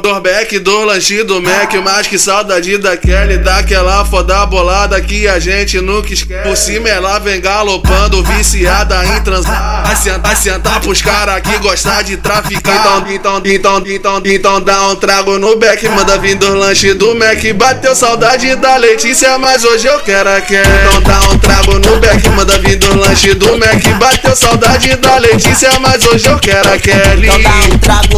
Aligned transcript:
Dorbeck 0.00 0.58
do 0.58 0.84
lanche 0.84 1.22
do 1.22 1.40
Mac, 1.40 1.72
mais 1.84 2.06
que 2.06 2.18
saudade 2.18 2.76
da 2.78 2.96
Kelly, 2.96 3.38
daquela 3.38 4.04
foda 4.04 4.44
bolada 4.46 5.00
que 5.00 5.28
a 5.28 5.38
gente 5.38 5.80
nunca 5.80 6.12
esquece. 6.12 6.42
Por 6.42 6.56
cima 6.56 6.88
ela 6.88 7.18
vem 7.18 7.40
galopando, 7.40 8.22
viciada 8.24 9.04
em 9.06 9.20
transar. 9.22 9.82
Vai 9.84 9.96
sentar, 9.96 10.20
vai 10.20 10.36
sentar 10.36 10.80
pros 10.80 11.00
caras 11.02 11.40
que 11.42 11.56
gostam 11.58 12.02
de 12.02 12.16
traficar. 12.16 13.04
Então, 13.04 13.04
então, 13.08 13.42
então, 13.44 13.82
então, 13.86 14.22
então, 14.24 14.60
dá 14.60 14.88
um 14.88 14.96
trago 14.96 15.38
no 15.38 15.56
beck, 15.56 15.88
manda 15.88 16.18
vir 16.18 16.36
do 16.36 16.54
lanche 16.54 16.94
do 16.94 17.14
Mac. 17.14 17.42
Bateu 17.54 17.94
saudade 17.94 18.54
da 18.56 18.76
Letícia, 18.76 19.38
mas 19.38 19.64
hoje 19.64 19.86
eu 19.86 20.00
quero 20.00 20.28
a. 20.28 20.38
Então 20.38 21.02
dá 21.02 21.20
um 21.30 21.38
trago 21.38 21.74
no 21.74 21.96
beck, 22.00 22.28
manda 22.30 22.58
vir 22.58 22.76
do 22.76 22.98
lanche 22.98 23.34
do 23.34 23.58
Mac. 23.58 23.82
Bateu 23.98 24.34
saudade 24.34 24.96
da 24.96 25.16
Letícia, 25.18 25.70
mas 25.80 26.04
hoje 26.06 26.26
eu 26.26 26.38
quero 26.38 26.72
a 26.72 26.78
Kelly. 26.78 27.28
Então 27.28 27.42
dá 27.42 27.74
um 27.74 27.78
trago 27.78 28.09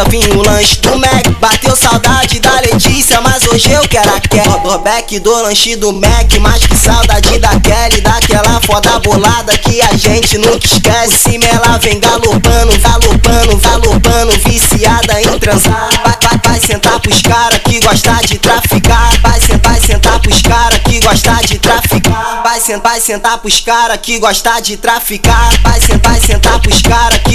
manda 0.00 0.04
vir 0.08 0.36
o 0.36 0.42
lanche 0.42 0.76
do 0.80 0.96
Mac. 0.98 1.28
Bateu 1.40 1.76
saudade 1.76 2.38
da 2.40 2.60
Letícia, 2.60 3.20
mas 3.20 3.46
hoje 3.46 3.70
eu 3.70 3.82
quero 3.88 4.14
a 4.14 4.20
Kelly. 4.20 4.60
Do 4.62 4.78
beck 4.78 5.18
do 5.18 5.42
lanche 5.42 5.76
do 5.76 5.92
Mac, 5.92 6.32
mais 6.40 6.66
que 6.66 6.76
saudade 6.76 7.38
da 7.38 7.60
Kelly, 7.60 8.00
daquela 8.00 8.60
foda 8.60 8.98
bolada 9.00 9.56
que 9.58 9.80
a 9.80 9.96
gente 9.96 10.38
nunca 10.38 10.66
esquece. 10.66 11.18
Cima 11.30 11.44
ela 11.46 11.78
vem 11.78 11.98
galopando, 11.98 12.78
galopando, 12.78 13.56
galopando, 13.58 14.32
viciada 14.44 15.20
em 15.20 15.38
transar. 15.38 15.88
Vai, 16.04 16.16
vai, 16.22 16.40
vai 16.44 16.60
sentar 16.60 17.00
pros 17.00 17.22
cara 17.22 17.58
que 17.58 17.80
gosta 17.80 18.14
de 18.26 18.38
traficar. 18.38 19.10
Vai 19.22 19.40
sentar, 19.40 19.72
vai 19.72 19.80
sentar 19.80 20.20
pros 20.20 20.42
cara 20.42 20.78
que 20.78 21.00
gosta 21.00 21.34
de 21.46 21.58
traficar. 21.58 22.42
Vai 22.42 22.60
sentar, 22.60 22.92
vai 22.92 23.00
sentar 23.00 23.38
pros 23.38 23.60
cara 23.60 23.98
que 23.98 24.18
gosta 24.18 24.60
de 24.60 24.76
traficar. 24.76 25.50
Vai 25.62 25.80
sentar, 25.80 26.12
vai 26.12 26.20
sentar 26.20 26.60
pros 26.60 26.82
cara 26.82 27.18
que 27.18 27.29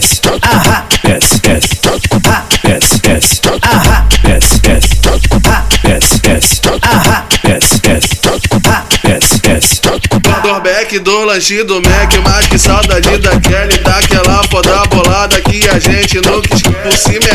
desce, 0.00 0.20
do 11.00 11.24
lanche 11.24 11.62
do 11.64 11.80
Mac, 11.82 12.14
mais 12.24 12.46
que 12.46 12.58
saudade 12.58 13.18
da 13.18 13.38
Kelly, 13.40 13.78
daquela 13.78 14.42
foda 14.50 14.84
bolada 14.86 15.40
que 15.40 15.68
a 15.68 15.78
gente 15.78 16.16
nunca 16.16 16.54
esquece. 16.54 16.70
Por 16.80 16.96
cima 16.96 17.28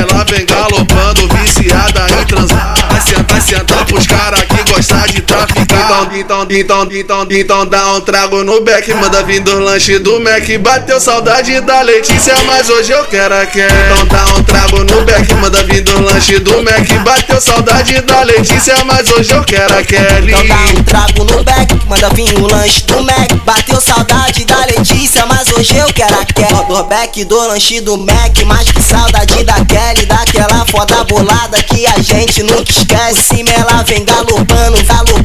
Então, 6.17 6.47
então, 6.49 6.87
então, 6.91 7.27
então, 7.29 7.65
dá 7.65 7.93
um 7.93 8.01
trago 8.01 8.41
no 8.43 8.61
beck, 8.61 8.93
manda 8.93 9.21
vir 9.23 9.41
do 9.41 9.59
lanche 9.59 9.99
do 9.99 10.19
Mac. 10.21 10.47
Bateu 10.59 10.99
saudade 10.99 11.59
da 11.61 11.81
Letícia, 11.81 12.33
mas 12.45 12.69
hoje 12.69 12.91
eu 12.93 13.03
quero 13.05 13.35
a 13.35 13.45
Kelly. 13.45 13.73
Então 13.85 14.05
dá 14.07 14.25
um 14.33 14.43
trago 14.43 14.77
no 14.85 15.01
beck, 15.01 15.33
manda 15.33 15.61
vir 15.63 15.81
do 15.81 16.01
lanche 16.01 16.39
do 16.39 16.63
Mac. 16.63 16.87
Bateu 17.03 17.41
saudade 17.41 18.01
da 18.01 18.21
Letícia, 18.21 18.77
mas 18.85 19.11
hoje 19.11 19.33
eu 19.33 19.43
quero 19.43 19.77
a 19.77 19.83
Kelly. 19.83 20.33
Então 20.33 20.47
dá 20.47 20.79
um 20.79 20.83
trago 20.83 21.23
no 21.25 21.43
beck, 21.43 21.85
manda 21.85 22.09
vir 22.11 22.33
o 22.39 22.47
lanche 22.47 22.81
do 22.83 23.03
Mac. 23.03 23.33
Bateu 23.45 23.81
saudade 23.81 24.45
da 24.45 24.65
Letícia, 24.65 25.25
mas 25.25 25.51
hoje 25.51 25.75
eu 25.75 25.87
quero 25.93 26.15
a 26.15 26.25
Kelly. 26.25 26.65
Do 26.67 26.83
beck 26.85 27.25
do 27.25 27.47
lanche 27.47 27.81
do 27.81 27.97
Mac, 27.97 28.37
mais 28.45 28.71
que 28.71 28.81
saudade 28.81 29.43
da 29.43 29.65
Kelly, 29.65 30.05
daquela 30.05 30.65
foda 30.65 31.03
bolada 31.03 31.61
que 31.63 31.85
a 31.85 32.01
gente 32.01 32.41
nunca 32.43 32.71
esquece. 32.71 33.35
Cima 33.35 33.49
ela 33.51 33.83
vem 33.83 34.05
galopando, 34.05 34.45
galopando, 34.55 35.24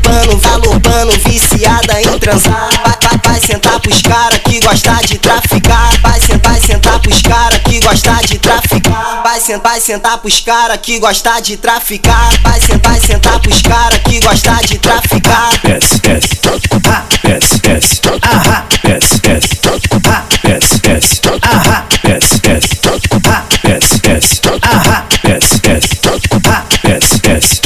galopando, 0.51 1.13
viciada 1.25 2.01
em 2.01 2.19
transar. 2.19 2.69
Vai, 2.83 2.99
vai, 3.03 3.21
vai 3.25 3.41
sentar 3.41 3.81
pros 3.81 4.03
cara 4.03 4.39
que 4.41 4.61
gosta 4.61 4.95
de 5.07 5.19
traficar. 5.19 5.91
Vai 6.03 6.21
sentar, 6.21 6.53
vai 6.53 6.61
sentar 6.61 7.01
pros 7.01 7.23
cara 7.23 7.59
que 7.61 7.81
gosta 7.81 8.15
de 8.27 8.39
traficar. 8.39 9.23
Vai 9.23 9.41
sentar, 9.41 9.73
vai 9.73 9.81
sentar 9.81 10.19
pros 10.19 10.41
cara 10.41 10.79
que 10.79 10.99
gosta 10.99 11.41
de 11.41 11.57
traficar. 11.57 12.31
Vai 12.43 12.61
sentar, 12.61 12.93
vai 12.93 13.01
sentar 13.01 13.41
pros 13.41 13.63
cara 13.63 13.99
que 14.01 14.21
gosta 14.21 14.55
de 14.67 14.79
traficar. 14.79 15.51
Desce, 15.63 16.01
desce, 16.01 16.41
ah, 16.85 17.05
desce, 17.23 17.59
desce, 17.61 18.01
ah, 18.23 18.67
desce, 18.83 19.21
desce, 19.21 19.61
ah, 20.03 20.25
desce, 20.43 20.81
desce, 20.81 21.21
ah, 21.43 21.85
desce, 22.03 22.41
desce, 22.41 22.81
ah, 23.25 23.45
desce, 23.63 23.99
desce, 24.01 24.41
ah, 24.63 25.05
desce, 25.23 25.61
desce, 25.61 26.01
ah, 26.45 26.65
desce, 26.83 27.21
desce. 27.21 27.61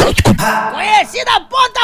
Conhecida 0.72 1.40
ponta 1.48 1.83